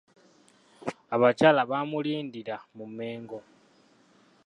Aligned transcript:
Abakyala 1.15 1.61
baamulindira 1.69 2.55
mu 2.75 2.85
Mmengo. 2.89 3.39